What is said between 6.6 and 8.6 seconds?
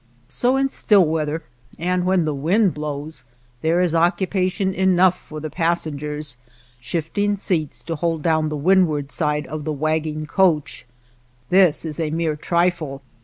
shifting seats to hold down the